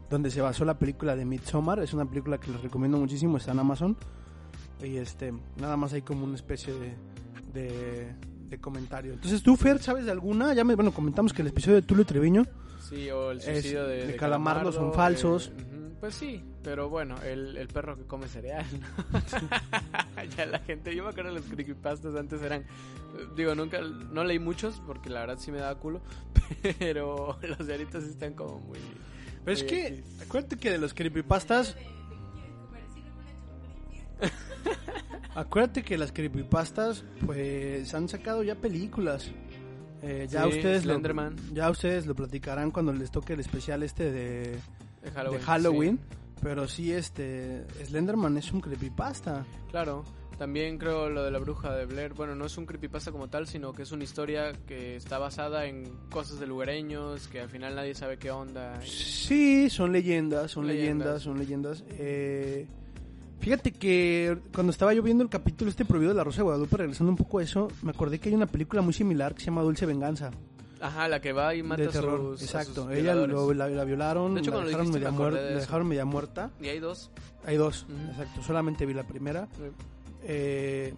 [0.09, 1.79] donde se basó la película de Midsommar.
[1.79, 3.97] Es una película que les recomiendo muchísimo, está en Amazon.
[4.81, 6.95] Y este, nada más hay como una especie de,
[7.53, 8.15] de,
[8.49, 9.13] de comentario.
[9.13, 10.53] Entonces, tú, Fer, ¿sabes de alguna?
[10.53, 12.45] Ya me, bueno, comentamos que el episodio de Tulio Treviño
[12.89, 15.49] Sí, o el Es- suicidio de, de Calamardo son eh, falsos.
[15.55, 18.65] ujú, pues sí, pero bueno, el, el perro que come cereal.
[19.11, 19.19] ¿no?
[20.37, 22.65] ya la gente, yo me acuerdo de los creepypastas antes eran, eh,
[23.35, 26.01] digo, nunca, no leí muchos porque la verdad sí me daba culo,
[26.79, 28.79] pero los de ahorita sí están como muy...
[29.45, 31.75] Pero es que, acuérdate que de los creepypastas.
[35.35, 39.31] acuérdate que las creepypastas, pues han sacado ya películas.
[40.01, 41.35] Eh, ya Sí, ustedes lo, Slenderman.
[41.53, 44.57] ya ustedes lo platicarán cuando les toque el especial este de,
[45.03, 45.39] de Halloween.
[45.39, 45.97] de Halloween.
[45.97, 46.15] sí.
[46.41, 49.45] Pero sí, este Slenderman es un creepypasta.
[49.71, 50.05] Claro,
[50.37, 52.13] también creo lo de la bruja de Blair.
[52.13, 55.65] Bueno, no es un creepypasta como tal, sino que es una historia que está basada
[55.65, 58.79] en cosas de lugareños, que al final nadie sabe qué onda.
[58.85, 61.23] Sí, son leyendas, son leyendas, Leyendas.
[61.23, 61.83] son leyendas.
[61.89, 62.67] Eh,
[63.39, 66.77] fíjate que cuando estaba yo viendo el capítulo este prohibido de la Rosa de Guadalupe,
[66.77, 69.45] regresando un poco a eso, me acordé que hay una película muy similar que se
[69.47, 70.31] llama Dulce Venganza.
[70.81, 72.35] Ajá, la que va y mata de a terror.
[72.39, 72.83] a Exacto.
[72.85, 75.87] sus Ella lo- la, la violaron, De hecho, la, dejaron dijiste, media de la dejaron
[76.05, 76.51] muerta.
[76.61, 77.11] Y hay dos.
[77.45, 78.41] Hay dos, exacto.
[78.43, 79.47] Solamente vi la primera.
[79.59, 79.71] Eh,
[80.23, 80.93] Eh,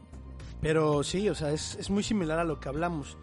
[0.61, 3.17] pero sí, o sea, es, es muy similar a lo que hablamos.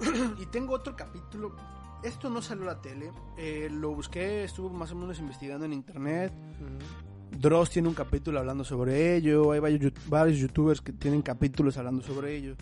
[0.40, 1.54] y tengo otro capítulo.
[2.02, 3.10] Esto no salió a la tele.
[3.36, 6.32] eh, lo busqué, estuve más o menos investigando en internet.
[6.32, 7.09] ujú.
[7.38, 9.52] Dross tiene un capítulo hablando sobre ello.
[9.52, 12.56] Hay varios, youtubers que tienen capítulos hablando sobre ello.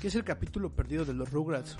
[0.00, 1.76] Que es el capítulo perdido de los Rugrats.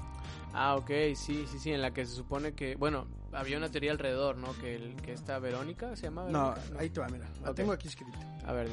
[0.53, 3.92] Ah, ok, sí, sí, sí, en la que se supone que, bueno, había una teoría
[3.92, 4.53] alrededor, ¿no?
[4.61, 6.27] Que, el, que esta Verónica se llama.
[6.29, 7.29] No, ahí te va, mira.
[7.42, 8.18] La tengo aquí escrita.
[8.47, 8.68] A ver.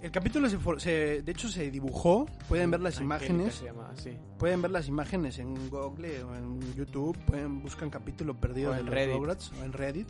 [0.00, 0.48] El capítulo
[0.78, 2.24] se, de hecho se dibujó.
[2.48, 3.54] Pueden ver las Angélica imágenes.
[3.56, 4.16] se llama, sí.
[4.38, 7.18] Pueden ver las imágenes en Google o en YouTube.
[7.26, 9.16] Pueden buscan capítulo perdido O de en los Reddit.
[9.16, 10.08] Rugrats o en Reddit.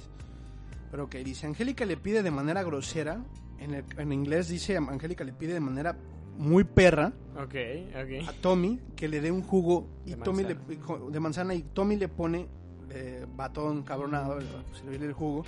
[0.91, 3.23] Pero que dice Angélica le pide de manera grosera.
[3.59, 5.97] En, el- en inglés dice Angélica le pide de manera
[6.39, 7.55] muy perra Ok,
[7.95, 8.01] a
[8.31, 8.35] ok.
[8.41, 11.11] Tommy que le dé un jugo y De Tommy le, manzana.
[11.11, 12.47] de manzana y Tommy le pone
[12.91, 14.39] eh, batón cabronado,
[14.73, 15.45] se le viene el jugo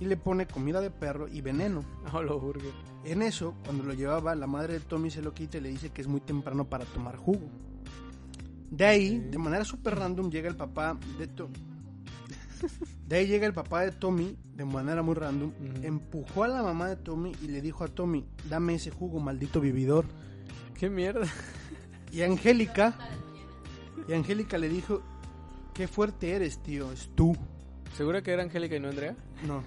[0.00, 1.84] y le pone comida de perro y veneno.
[2.12, 2.70] Oh, lo burger.
[3.04, 5.90] En eso, cuando lo llevaba, la madre de Tommy se lo quita y le dice
[5.90, 7.48] que es muy temprano para tomar jugo.
[8.70, 11.56] De ahí, de manera súper random, llega el papá de Tommy.
[13.06, 16.88] De ahí llega el papá de Tommy, de manera muy random, empujó a la mamá
[16.88, 20.04] de Tommy y le dijo a Tommy, dame ese jugo, maldito vividor.
[20.74, 21.26] ¿Qué mierda?
[22.12, 22.96] Y Angélica,
[24.08, 25.02] y Angélica le dijo,
[25.74, 27.36] qué fuerte eres, tío, es tú.
[27.96, 29.16] ¿Segura que era Angélica y no Andrea?
[29.46, 29.62] No.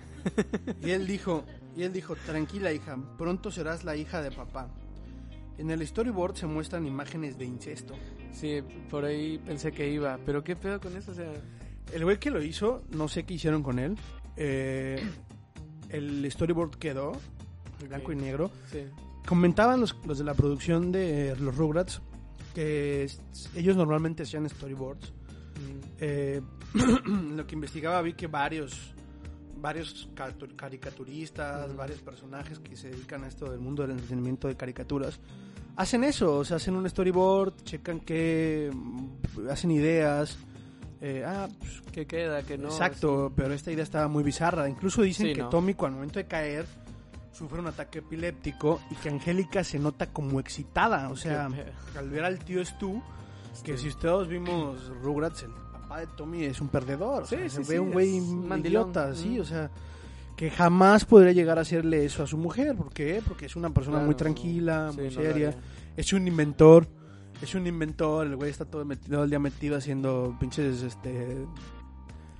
[0.82, 1.44] Y él dijo,
[1.76, 4.70] y él dijo, tranquila hija, pronto serás la hija de papá.
[5.58, 7.94] En el storyboard se muestran imágenes de incesto.
[8.32, 10.18] Sí, por ahí pensé que iba.
[10.26, 11.12] Pero ¿qué pedo con eso?
[11.12, 11.32] O sea,
[11.94, 13.98] El güey que lo hizo, no sé qué hicieron con él.
[14.38, 15.02] Eh,
[15.90, 17.14] el storyboard quedó,
[17.88, 18.52] blanco y negro.
[18.72, 18.80] sí.
[19.28, 22.02] Comentaban los, los de la producción de Los Rugrats
[22.56, 23.08] que
[23.56, 25.12] ellos normalmente hacían storyboards.
[25.12, 25.80] Mm.
[26.00, 26.42] Eh,
[27.36, 28.94] lo que investigaba vi que varios
[29.58, 34.58] varios catu- caricaturistas, varios personajes que se dedican a esto del mundo del entretenimiento de
[34.58, 35.20] caricaturas
[35.76, 40.38] hacen eso, o sea, hacen un storyboard, checan que mm, hacen ideas.
[41.02, 42.44] Eh, ah, pues, ¿Qué queda?
[42.44, 42.68] que no?
[42.70, 44.70] exacto, pero esta idea estaba muy bizarra.
[44.70, 45.50] Incluso dicen Sí, que ¿no?
[45.50, 46.66] Tommy, al momento de caer,
[47.32, 51.10] sufre un ataque epiléptico y que Angélica se nota como excitada.
[51.10, 51.50] O sea,
[51.98, 53.02] al ver al tío Stu,
[53.64, 57.24] que si ustedes vimos Rugrats, el papá de Tommy es un perdedor.
[57.24, 58.18] o Sí, sea, se ve un güey
[58.60, 59.42] idiota, sí, Mm.
[59.42, 59.72] o sea,
[60.38, 62.76] que jamás podría llegar a hacerle eso a su mujer.
[62.76, 63.22] ¿Por qué?
[63.28, 65.56] Porque es una persona Claro, muy tranquila, sí, muy no seria.
[65.98, 66.88] es un inventor.
[67.42, 71.46] Es un inventor, el güey está todo, metido, todo el día metido haciendo pinches este,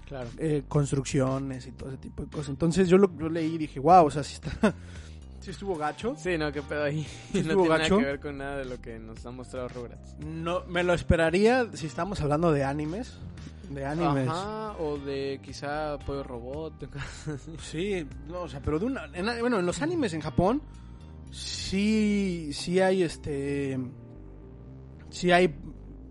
[0.08, 0.30] Claro.
[0.38, 2.50] eh, construcciones y todo ese tipo de cosas.
[2.50, 4.52] Entonces yo lo yo leí y dije, wow, o sea, sí está,
[5.40, 6.16] sí estuvo gacho.
[6.18, 7.08] Sí, no, qué pedo ahí.
[7.32, 7.96] Sí, no tiene gacho.
[7.96, 10.16] nada que ver con nada de lo que nos ha mostrado Rugrats.
[10.20, 13.18] No, me lo esperaría si estamos hablando de animes.
[13.70, 14.28] De animes.
[14.28, 16.90] Ajá, o de quizá Pollo Robot.
[17.62, 20.62] Sí, no, o sea, pero de una, en- bueno, en los animes en Japón
[21.32, 23.80] sí, sí hay este,
[25.12, 25.46] sí hay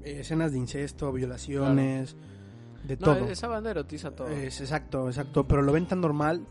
[0.04, 2.16] eh, escenas de incesto, violaciones,
[2.84, 3.28] de no, todo.
[3.28, 4.28] esa banda erotiza todo.
[4.28, 6.46] Es exacto, exacto, pero lo ven tan normal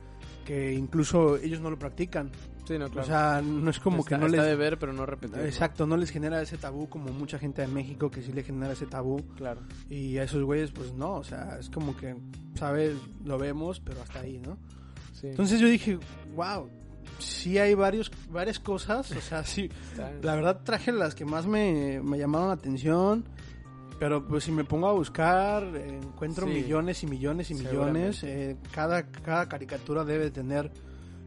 [0.45, 2.31] que incluso ellos no lo practican.
[2.65, 3.01] sí, no, claro.
[3.01, 5.39] O sea, no es como está, que no está les de ver, pero no repetir.
[5.41, 8.73] Exacto, no les genera ese tabú como mucha gente de México que sí le genera
[8.73, 9.23] ese tabú.
[9.35, 9.61] Claro.
[9.89, 12.15] Y a esos güeyes, pues no, o sea, es como que,
[12.55, 12.95] ¿sabes?
[13.23, 14.57] Lo vemos, pero hasta ahí, ¿no?
[15.13, 15.27] Sí.
[15.27, 15.99] Entonces yo dije,
[16.35, 16.69] wow,
[17.17, 19.69] sí hay varios, varias cosas, o sea, sí,
[20.21, 23.25] la verdad traje las que más me, me llamaron la atención,
[23.99, 26.53] pero pues si me pongo a buscar, eh, encuentro Sí.
[26.53, 30.71] millones y millones y millones, eh, cada, cada caricatura debe tener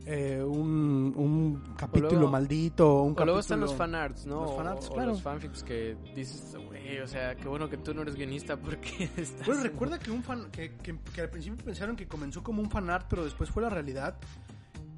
[0.05, 4.43] eh, un, un capítulo luego- maldito, un O luego están capítulo- los fanarts, ¿no?
[4.43, 5.11] Los O- fanarts, o, claro.
[5.11, 9.09] los fanfics que dices, güey, o sea, qué bueno que tú no eres guionista porque
[9.17, 9.47] estás...
[9.47, 12.69] Bueno, recuerda que, un fan, que, que, que al principio pensaron que comenzó como un
[12.69, 14.17] fanart, pero después fue la realidad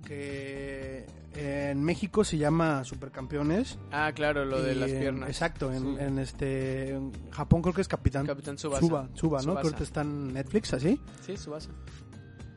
[0.05, 3.79] que en México se llama Supercampeones.
[3.90, 5.29] Ah, claro, lo de y las en- piernas.
[5.29, 5.97] exacto, en, Sí.
[6.01, 8.81] en este en Japón creo que es Capitán, Capitán Tsubasa.
[8.81, 9.43] Suba, Suba, ¿no?
[9.43, 9.61] Tsubasa.
[9.61, 11.01] Que ahorita está en Netflix, así.
[11.27, 11.71] Sí, Subasa.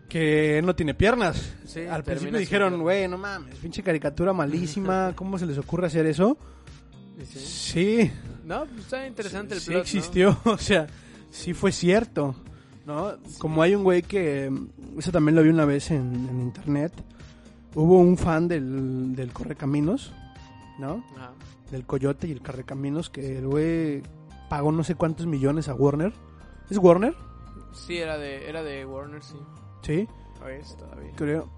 [0.07, 1.53] Que él no tiene piernas.
[1.65, 6.05] Sí, Al principio dijeron, güey, no mames, pinche caricatura malísima, ¿cómo se les ocurre hacer
[6.05, 6.37] eso?
[7.25, 7.39] Sí.
[7.39, 8.11] Sí,
[8.45, 9.81] No, pues está interesante el sí plot, ¿no?
[9.81, 10.85] existió, o sea,
[11.31, 12.35] sí fue cierto,
[12.85, 13.17] ¿no?
[13.39, 14.51] Como hay un güey que,
[14.97, 16.93] eso también lo vi una vez en, en internet,
[17.75, 20.13] hubo un fan del, del Correcaminos,
[20.79, 21.03] ¿no?
[21.15, 21.31] Ajá.
[21.71, 24.03] Del Coyote y el Correcaminos, que el güey
[24.49, 26.13] pagó no sé cuántos millones a Warner.
[26.69, 27.13] ¿Es Warner?
[27.73, 29.37] Sí, era de, era de Warner, sí.
[29.81, 30.07] Sí,
[30.77, 31.11] todavía.
[31.15, 31.49] creo.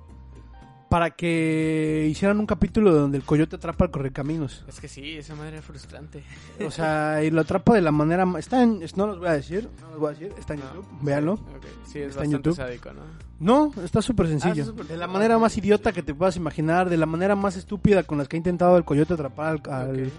[0.89, 4.65] Para que hicieran un capítulo donde el Coyote atrapa al Correcaminos.
[4.67, 6.23] Es que sí, esa madre era frustrante.
[6.65, 8.25] O sea, y lo atrapa de la manera...
[8.25, 8.82] ma- Está en...
[8.95, 11.34] No los voy a decir, no los voy a decir, está en Ah, YouTube, véanlo.
[11.34, 11.65] ok.
[11.86, 12.56] Sí, es Está en YouTube.
[12.56, 13.02] sádico, ¿no?
[13.39, 14.63] No, está súper sencillo.
[14.63, 17.56] Ah, súper- de la manera más idiota que te puedas imaginar, de la manera más
[17.56, 20.12] estúpida con las que ha intentado el coyote atrapar al, al, Ok.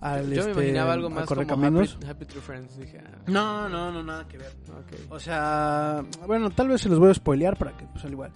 [0.00, 1.40] al, Yo me este, imaginaba algo al más como.
[1.40, 2.78] Happy, Happy True Friends.
[2.78, 4.52] Dije, ah, No, no, no, nada que ver.
[4.68, 5.10] ok.
[5.10, 8.30] O sea, bueno, tal vez se los voy a spoilear para que pues al igual.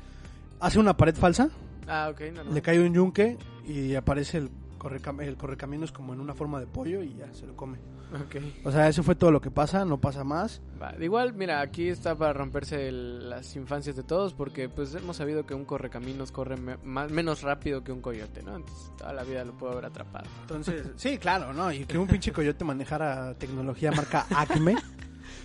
[0.63, 1.51] Hace una pared falsa,
[1.89, 2.53] Ah, ok, no, no.
[2.53, 6.67] le cae un yunque y aparece el, correcam el correcaminos como en una forma de
[6.67, 7.79] pollo y ya se lo come.
[8.15, 8.37] Ok.
[8.65, 10.61] O sea, eso fue todo lo que pasa, no pasa más.
[11.01, 15.47] Igual, mira, aquí está para romperse el- las infancias de todos porque pues hemos sabido
[15.47, 18.55] que un correcaminos corre me- más, menos rápido que un coyote, ¿no?
[18.57, 20.27] Entonces toda la vida lo puedo haber atrapado.
[20.43, 21.73] Entonces, sí, claro, ¿no?
[21.73, 24.77] Y que un pinche coyote manejara tecnología marca Acme.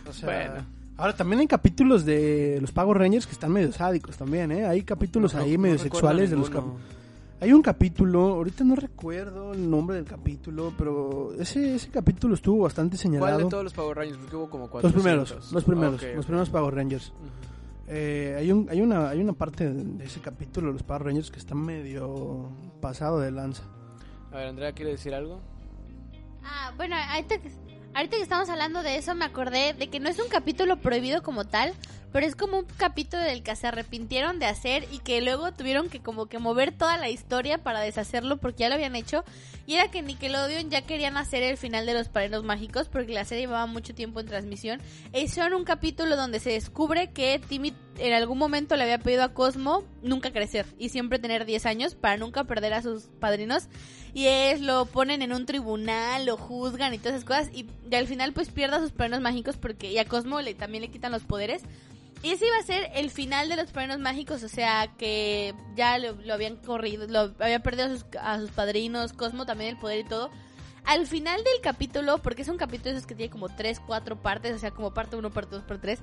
[0.10, 0.65] O sea, Bueno.
[0.97, 4.65] Ahora también hay capítulos de los Pagos Rangers que están medio sádicos también, ¿eh?
[4.65, 6.51] Hay capítulos No, ahí no medio sexuales de los
[7.39, 12.63] Hay un capítulo, ahorita no recuerdo el nombre del capítulo, pero ese, ese capítulo estuvo
[12.63, 13.38] bastante ¿Cuál señalado.
[13.38, 14.17] de todos los Power Rangers?
[14.17, 14.89] Porque hubo como cuatro.
[14.89, 17.13] Los primeros, los primeros, los primeros Power Rangers.
[17.89, 21.03] Eh, hay, un, hay, una, hay una parte de, de ese capítulo de los Power
[21.03, 22.49] Rangers que está medio
[22.81, 23.63] pasado de lanza.
[24.31, 25.39] A ver, Andrea, ¿quiere decir algo?
[26.43, 27.51] Ah, bueno, ahorita que,
[27.97, 31.23] ahorita que estamos hablando de eso me acordé de que no es un capítulo prohibido
[31.23, 31.73] como tal,
[32.11, 35.89] pero es como un capítulo del que se arrepintieron de hacer y que luego tuvieron
[35.89, 39.23] que como que mover toda la historia para deshacerlo porque ya lo habían hecho.
[39.65, 43.25] Y era que Nickelodeon ya querían hacer el final de los Padrinos Mágicos porque la
[43.25, 44.79] serie llevaba mucho tiempo en transmisión.
[45.11, 49.23] E hicieron un capítulo donde se descubre que Timmy en algún momento le había pedido
[49.23, 53.67] a Cosmo nunca crecer y siempre tener 10 años para nunca perder a sus padrinos.
[54.13, 57.49] Y es, lo ponen en un tribunal, lo juzgan y todas esas cosas.
[57.53, 60.53] Y, y al final pues pierde a sus padrinos mágicos porque y a Cosmo le,
[60.53, 61.63] también le quitan los poderes.
[62.23, 65.97] Y ese iba a ser el final de los padrinos mágicos, o sea que ya
[65.99, 69.77] lo, lo habían corrido, lo había perdido a sus, a sus padrinos, Cosmo también el
[69.77, 70.32] poder y todo.
[70.86, 74.21] al final del capítulo, porque es un capítulo de esos que tiene como tres, cuatro
[74.21, 75.99] partes, o sea, como parte uno, parte dos, parte tres,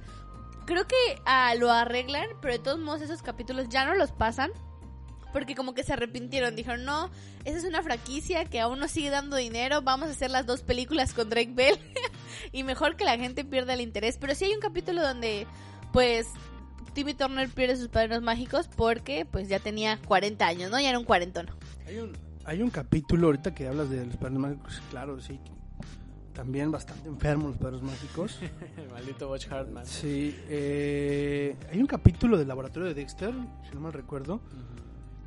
[0.66, 0.96] creo que
[1.26, 4.50] ah, lo arreglan, pero de todos modos esos capítulos ya no los pasan.
[5.32, 7.10] Porque como que se arrepintieron, dijeron, no,
[7.44, 10.62] esa es una franquicia que aún nos sigue dando dinero, vamos a hacer las dos
[10.62, 11.76] películas con Drake Bell
[12.52, 14.16] y mejor que la gente pierda el interés.
[14.20, 15.48] Pero sí hay un capítulo donde,
[15.94, 16.28] pues,
[16.92, 20.78] Timmy Turner pierde sus padrinos mágicos porque, pues, ya tenía 40 años, ¿no?
[20.78, 21.46] Ya era un cuarentón.
[21.86, 22.12] Hay un,
[22.44, 25.40] hay un capítulo ahorita que hablas de los padres mágicos, claro, sí.
[26.34, 28.38] También bastante enfermo los padres mágicos.
[28.92, 29.86] Maldito Watch Hartman.
[29.86, 33.32] Sí, eh, hay un capítulo del laboratorio de Dexter,
[33.68, 34.40] si no mal recuerdo,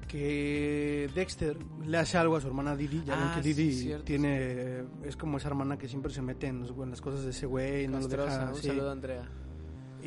[0.08, 3.04] que Dexter le hace algo a su hermana Didi.
[3.06, 6.22] Ya ven Ah, que sí, Didi cierto, tiene, es como esa hermana que siempre se
[6.22, 8.52] mete en, los- en las cosas de ese güey, no lo Castrosa, deja.
[8.52, 8.68] Un sí.
[8.68, 9.30] saludo, Andrea.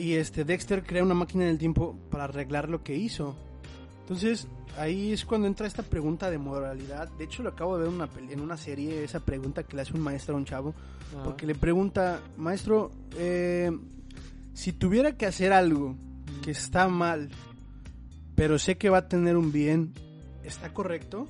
[0.01, 3.37] Y este Dexter crea una máquina del tiempo para arreglar lo que hizo.
[4.01, 7.11] Entonces, ahí es cuando entra esta pregunta de moralidad.
[7.19, 9.83] De hecho, lo acabo de ver en una, en una serie, esa pregunta que le
[9.83, 10.75] hace un maestro a un chavo.
[11.23, 13.71] Porque le pregunta, maestro, eh,
[14.55, 15.97] si tuviera que hacer algo
[16.43, 17.29] que está mal,
[18.35, 19.93] pero sé que va a tener un bien,
[20.45, 21.29] ¿está correcto?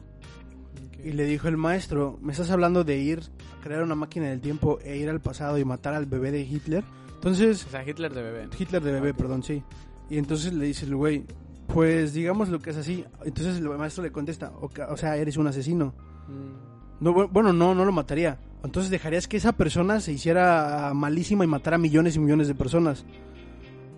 [1.03, 3.21] Y le dijo el maestro, ¿me estás hablando de ir
[3.59, 6.43] a crear una máquina del tiempo e ir al pasado y matar al bebé de
[6.43, 6.85] Hitler?
[7.21, 8.47] Entonces, O sea, Hitler de bebé.
[8.47, 8.51] ¿no?
[8.59, 9.63] Hitler de bebé, perdón, sí.
[10.09, 11.25] Y entonces le dice el güey,
[11.67, 13.05] pues digamos lo que es así.
[13.25, 15.95] Entonces el maestro le contesta, o, sea, eres un asesino.
[16.29, 17.05] Mm.
[17.05, 18.39] No, bu- bueno, no, no lo mataría.
[18.65, 22.55] Entonces dejarías que esa persona se hiciera malísima y matara a millones y millones de
[22.55, 23.05] personas.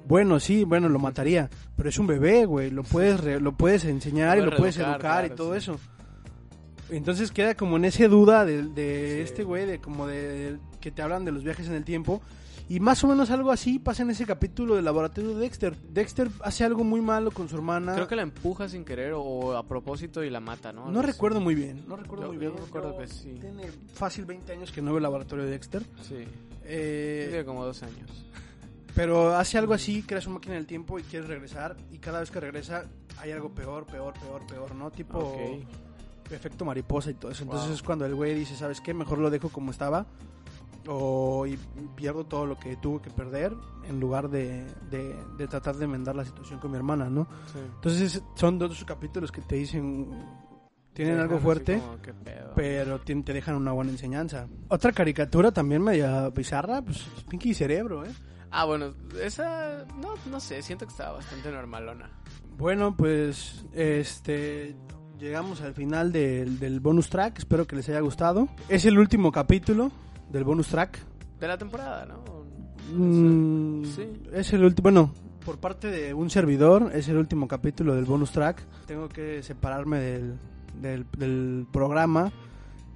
[0.07, 1.49] Bueno, sí, bueno, lo mataría.
[1.77, 2.71] Pero es un bebé, güey.
[2.71, 5.59] Lo puedes, re- lo puedes enseñar y lo puedes educar y todo sí.
[5.59, 5.79] eso.
[6.91, 9.21] Entonces queda como en ese duda de, de Sí.
[9.23, 12.21] este güey, de como de que te hablan de los viajes en el tiempo.
[12.69, 15.77] Y más o menos algo así pasa en ese capítulo del laboratorio de Dexter.
[15.77, 17.95] Dexter hace algo muy malo con su hermana.
[17.95, 20.91] Creo que la empuja sin querer o a propósito y la mata, ¿no?
[20.91, 22.53] No recuerdo muy bien, no recuerdo muy bien.
[22.57, 23.37] recuerdo que sí.
[23.41, 25.83] Tiene fácil 20 años que no veo el laboratorio de Dexter.
[26.09, 26.25] Sí.
[26.65, 28.09] Eh, Tiene como dos años.
[28.95, 31.77] pero hace algo así, crea su máquina del tiempo y quiere regresar.
[31.91, 32.87] Y cada vez que regresa
[33.19, 34.91] hay algo peor, peor, peor, peor, ¿no?
[34.91, 35.37] Tipo
[36.31, 37.43] efecto mariposa y todo eso.
[37.43, 37.77] Entonces Wow.
[37.77, 38.95] es cuando el güey dice, ¿sabes qué?
[38.95, 40.07] Mejor lo dejo como estaba.
[40.89, 41.57] O y
[41.95, 43.55] pierdo todo lo que tuve que perder
[43.89, 47.29] en lugar de, de, de tratar de enmendar la situación con mi hermana, ¿no?
[47.53, 47.59] Sí.
[47.77, 50.09] Entonces son dos capítulos que te dicen,
[50.93, 51.79] tienen Sí, algo fuerte.
[51.79, 51.99] como,
[52.57, 54.49] pero tien- te dejan una buena enseñanza.
[54.69, 58.11] Otra caricatura también media bizarra, pues Pinky y Cerebro, ¿eh?
[58.51, 58.93] Ah, bueno,
[59.23, 59.87] esa.
[60.01, 62.11] No, no sé, siento que estaba bastante normalona.
[62.59, 64.77] Bueno, pues este
[65.19, 68.49] llegamos al final del, del bonus track, espero que les haya gustado.
[68.69, 69.91] Es el último capítulo
[70.33, 70.99] del bonus track.
[71.39, 72.23] De la temporada, ¿no?
[72.97, 74.09] Mm, Sí.
[74.33, 75.13] Es el último, bueno,
[75.45, 78.63] por parte de un servidor, es el último capítulo del bonus track.
[78.87, 80.35] Tengo que separarme del,
[80.81, 82.33] del, del programa.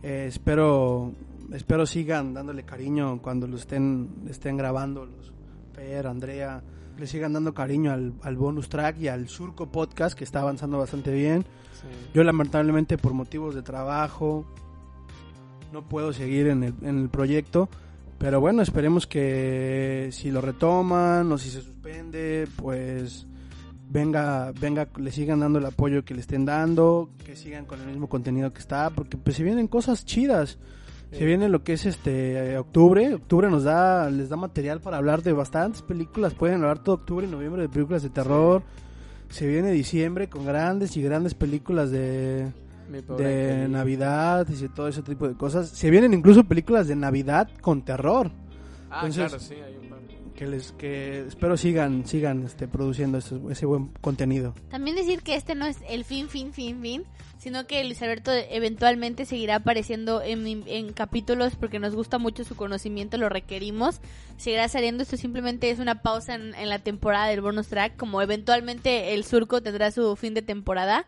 [0.02, 1.12] Eh, espero
[1.52, 5.32] espero sigan dándole cariño cuando lo estén estén grabando los
[5.74, 6.62] Per, Andrea,
[6.98, 10.78] le sigan dando cariño al, al bonus track y al Surco podcast que está avanzando
[10.78, 11.42] bastante bien.
[11.74, 11.86] Sí.
[12.14, 14.46] Yo lamentablemente por motivos de trabajo
[15.76, 17.68] no puedo seguir en el, en el proyecto,
[18.16, 23.26] pero bueno, esperemos que si lo retoman o si se suspende, pues
[23.90, 27.88] venga, venga, le sigan dando el apoyo que le estén dando, que sigan con el
[27.88, 30.58] mismo contenido que está, porque pues se vienen cosas chidas.
[31.12, 35.22] Se viene lo que es este octubre, octubre nos da les da material para hablar
[35.22, 38.62] de bastantes películas, pueden hablar todo octubre y noviembre de películas de terror.
[39.28, 42.50] Se viene diciembre con grandes y grandes películas de
[42.88, 43.68] de.
[43.68, 45.68] Navidad y de todo ese tipo de cosas.
[45.68, 48.30] Se vienen incluso películas de Navidad con terror,
[48.90, 49.96] Ah, Entonces- claro, sí, hay un par.
[50.36, 54.54] que les que espero sigan sigan este produciendo ese, ese buen contenido.
[54.68, 57.04] También decir que este no es el fin, fin, fin, fin,
[57.38, 62.54] sino que Luis Alberto eventualmente seguirá apareciendo en, en capítulos porque nos gusta mucho su
[62.54, 64.00] conocimiento, lo requerimos.
[64.36, 68.20] Seguirá saliendo, esto simplemente es una pausa en, en la temporada del bonus track, como
[68.22, 71.06] eventualmente el surco tendrá su fin de temporada.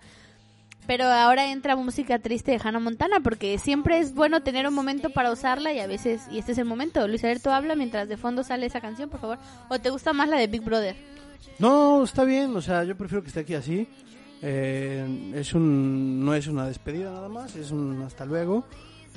[0.88, 5.10] Pero ahora entra música triste de Hannah Montana porque siempre es bueno tener un momento
[5.10, 7.06] para usarla y a veces, y este es el momento.
[7.06, 9.38] Luis Alberto habla mientras de fondo sale esa canción, por favor.
[9.68, 10.96] ¿O te gusta más la de Big Brother?
[11.58, 13.86] No, está bien, o sea, yo prefiero que esté aquí así.
[14.40, 18.64] Eh, es un no es una despedida nada más, es un hasta luego.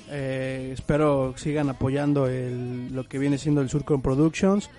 [0.09, 4.69] Eh, espero sigan apoyando el, lo que viene siendo el Surcon Productions.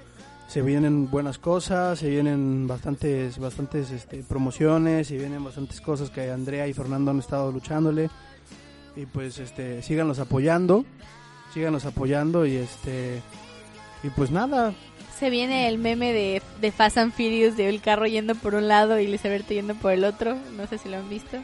[0.52, 6.30] Se vienen buenas cosas, se vienen bastantes bastantes este, promociones, se vienen bastantes cosas que
[6.30, 8.10] Andrea y Fernando han estado luchándole.
[8.94, 10.84] Y pues este síganos apoyando,
[11.54, 13.22] síganos apoyando y este
[14.02, 14.74] y pues nada,
[15.18, 18.68] Se viene el meme de, de Fast and Furious de el carro yendo por un
[18.68, 20.36] lado y Luis Alberto yendo por el otro.
[20.58, 21.38] No sé si lo han visto.
[21.38, 21.42] No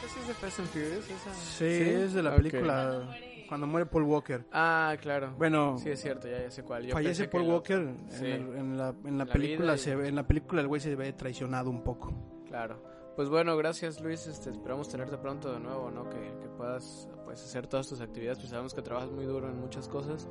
[0.00, 1.34] sé si es de Fast and Furious esa.
[1.58, 3.02] Sí, es de la película
[3.48, 4.44] cuando muere Paul Walker.
[4.52, 5.34] Ah, claro.
[5.36, 6.86] Bueno, Sí, es cierto, ya, ya sé cuál.
[6.86, 8.26] Yo fallece Paul Walker en, Sí.
[8.26, 9.74] el- en la, en la La película.
[9.74, 12.12] y- Se ve, en la película el güey se ve traicionado un poco.
[12.46, 12.82] Claro.
[13.16, 14.26] Pues bueno, gracias Luis.
[14.26, 16.08] Este, esperamos tenerte pronto de nuevo, ¿no?
[16.10, 18.38] Que, que puedas pues, hacer todas tus actividades.
[18.38, 20.28] Pues sabemos que trabajas muy duro en muchas cosas.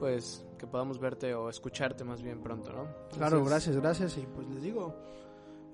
[0.00, 2.86] Pues que podamos verte o escucharte más bien pronto, ¿no?
[3.16, 4.16] Claro, gracias, gracias.
[4.18, 4.94] Y pues les digo,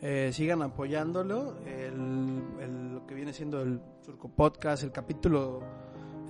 [0.01, 1.57] eh, sigan apoyándolo.
[1.67, 5.61] El, el- lo que viene siendo el Surco Podcast, el capítulo,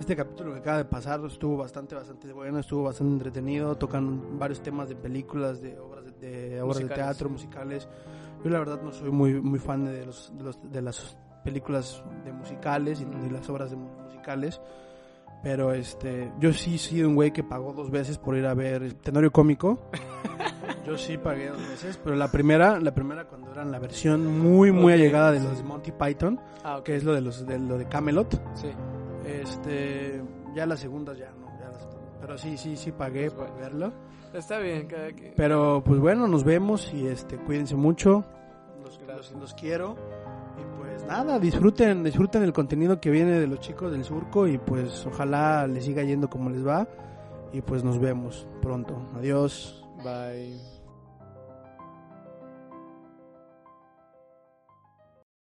[0.01, 3.75] este capítulo que acaba de pasar estuvo bastante, bastante bueno, estuvo bastante entretenido.
[3.77, 7.87] Tocan varios temas de películas, de obras de, de obras de teatro, musicales.
[8.43, 12.03] Yo la verdad no soy muy, muy fan de, los, de, los- de las películas
[12.25, 14.59] de musicales y ni las obras de mu- musicales.
[15.43, 18.53] Pero este, yo sí he sido un güey que pagó dos veces por ir a
[18.53, 19.79] ver Tenorio Cómico.
[20.85, 24.71] Yo sí pagué dos veces, pero la primera, la primera cuando eran la versión muy
[24.71, 24.99] muy Ok.
[24.99, 26.83] allegada de los de Monty Python, Ah, ok.
[26.83, 28.41] que es lo de los de lo de Camelot.
[28.55, 28.71] Sí.
[29.41, 30.21] Este,
[30.55, 31.87] ya las segundas ya no, ya las-
[32.19, 33.91] pero sí sí sí pagué Pues por verlo.
[34.33, 35.09] Está bien, cada.
[35.35, 38.23] Pero pues bueno, nos vemos y este cuídense mucho.
[38.83, 39.95] Los, los, los quiero.
[40.57, 44.57] Y pues nada, disfruten, disfruten el contenido que viene de los chicos del surco y
[44.57, 46.87] pues ojalá les siga yendo como les va.
[47.53, 48.95] Y pues nos vemos pronto.
[49.15, 49.85] Adiós.
[50.03, 50.80] Bye.